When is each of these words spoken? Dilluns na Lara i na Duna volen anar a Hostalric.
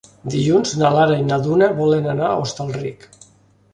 Dilluns 0.35 0.71
na 0.83 0.89
Lara 0.95 1.19
i 1.23 1.27
na 1.27 1.39
Duna 1.43 1.67
volen 1.81 2.09
anar 2.15 2.27
a 2.31 2.41
Hostalric. 2.47 3.07